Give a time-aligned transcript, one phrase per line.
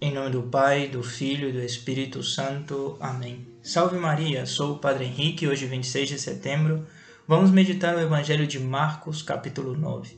[0.00, 2.96] Em nome do Pai, do Filho e do Espírito Santo.
[3.00, 3.44] Amém.
[3.60, 6.86] Salve Maria, sou o Padre Henrique, hoje 26 de setembro.
[7.26, 10.16] Vamos meditar o Evangelho de Marcos, capítulo 9.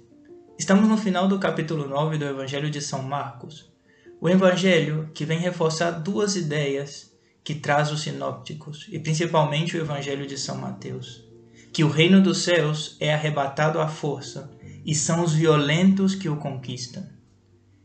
[0.58, 3.72] Estamos no final do capítulo 9 do Evangelho de São Marcos.
[4.20, 7.10] O Evangelho que vem reforçar duas ideias
[7.42, 11.24] que traz os sinópticos, e principalmente o Evangelho de São Mateus.
[11.72, 14.52] Que o reino dos céus é arrebatado à força,
[14.84, 17.08] e são os violentos que o conquistam.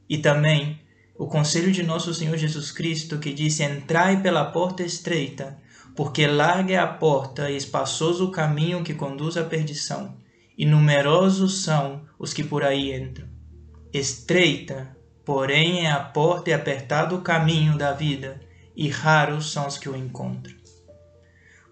[0.09, 0.83] E também
[1.17, 5.57] o conselho de nosso Senhor Jesus Cristo, que disse: Entrai pela porta estreita,
[5.95, 10.17] porque larga é a porta e espaçoso o caminho que conduz à perdição,
[10.57, 13.27] e numerosos são os que por aí entram.
[13.93, 18.41] Estreita, porém, é a porta e apertado o caminho da vida,
[18.75, 20.53] e raros são os que o encontram.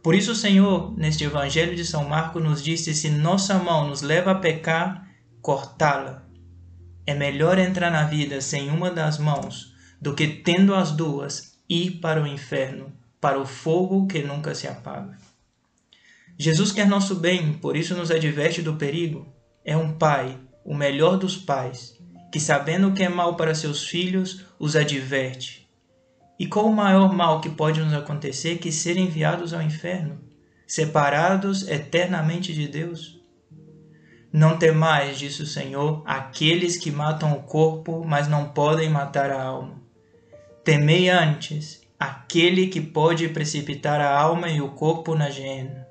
[0.01, 4.01] Por isso, o Senhor, neste Evangelho de São Marcos, nos disse: se nossa mão nos
[4.01, 5.05] leva a pecar,
[5.41, 6.23] cortá-la
[7.05, 11.99] é melhor entrar na vida sem uma das mãos do que tendo as duas ir
[11.99, 15.17] para o inferno, para o fogo que nunca se apaga.
[16.37, 19.33] Jesus quer nosso bem, por isso nos adverte do perigo.
[19.63, 21.97] É um pai, o melhor dos pais,
[22.31, 25.69] que sabendo o que é mal para seus filhos, os adverte.
[26.39, 30.19] E qual o maior mal que pode nos acontecer que ser enviados ao inferno,
[30.67, 33.22] separados eternamente de Deus?
[34.33, 39.43] Não temais, disse o Senhor, aqueles que matam o corpo, mas não podem matar a
[39.43, 39.79] alma.
[40.63, 45.87] Temei antes aquele que pode precipitar a alma e o corpo na gênera.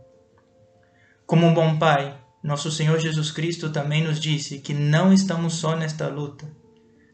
[1.25, 5.77] Como um bom pai, nosso Senhor Jesus Cristo também nos disse que não estamos só
[5.77, 6.45] nesta luta,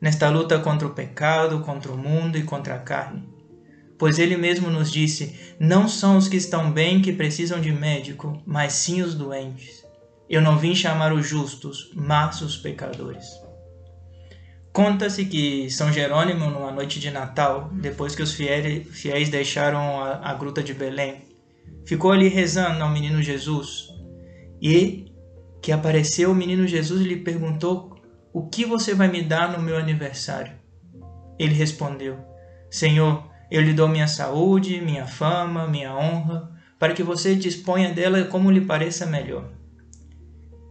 [0.01, 3.29] nesta luta contra o pecado, contra o mundo e contra a carne.
[3.99, 8.43] Pois ele mesmo nos disse: não são os que estão bem que precisam de médico,
[8.47, 9.78] mas sim os doentes.
[10.29, 13.27] Eu não vim chamar os justos, mas os pecadores.
[14.73, 20.35] Conta-se que São Jerônimo, numa noite de Natal, depois que os fiéis deixaram a, a
[20.35, 21.23] gruta de Belém,
[21.87, 23.89] ficou ali rezando ao menino Jesus
[24.61, 25.13] e
[25.63, 27.97] que apareceu o menino Jesus e lhe perguntou:
[28.33, 30.53] O que você vai me dar no meu aniversário?
[31.39, 32.19] Ele respondeu:
[32.71, 38.25] Senhor, eu lhe dou minha saúde, minha fama, minha honra, para que você disponha dela
[38.25, 39.58] como lhe pareça melhor.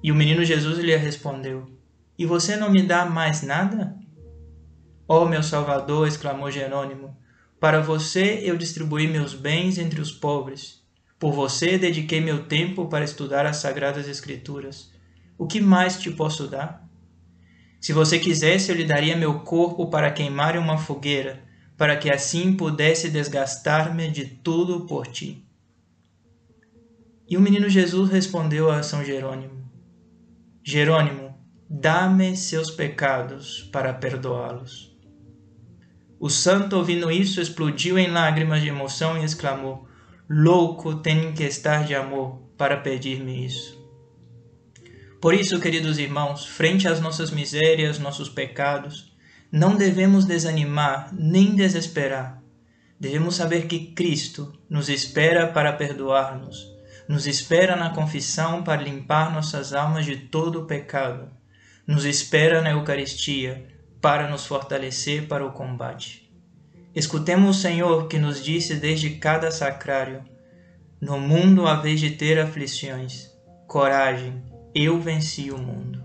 [0.04, 1.68] E o menino Jesus lhe respondeu:
[2.18, 3.96] E você não me dá mais nada?
[5.08, 7.16] Ó oh, meu Salvador, exclamou Jerônimo,
[7.60, 10.86] para você eu distribuí meus bens entre os pobres.
[11.18, 14.92] Por você dediquei meu tempo para estudar as sagradas Escrituras.
[15.38, 16.88] O que mais te posso dar?
[17.80, 21.42] Se você quisesse, eu lhe daria meu corpo para queimar em uma fogueira,
[21.76, 25.44] para que assim pudesse desgastar-me de tudo por ti.
[27.30, 29.67] E o menino Jesus respondeu a São Jerônimo:
[30.70, 31.34] Jerônimo,
[31.70, 34.94] dá-me seus pecados para perdoá-los.
[36.20, 39.88] O santo, ouvindo isso, explodiu em lágrimas de emoção e exclamou:
[40.30, 43.82] Louco tenho que estar de amor para pedir-me isso.
[45.22, 49.16] Por isso, queridos irmãos, frente às nossas misérias, nossos pecados,
[49.50, 52.44] não devemos desanimar nem desesperar.
[53.00, 56.77] Devemos saber que Cristo nos espera para perdoar-nos
[57.08, 61.30] nos espera na confissão para limpar nossas almas de todo o pecado,
[61.86, 63.66] nos espera na Eucaristia
[64.02, 66.30] para nos fortalecer para o combate.
[66.94, 70.24] Escutemos o Senhor que nos disse desde cada sacrário:
[71.00, 73.32] No mundo a vez de ter aflições,
[73.68, 74.44] coragem,
[74.76, 76.04] eu venci o mundo.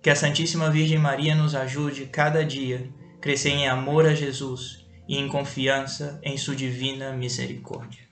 [0.00, 2.90] Que a Santíssima Virgem Maria nos ajude cada dia
[3.20, 8.11] crescer em amor a Jesus e em confiança em Sua divina misericórdia.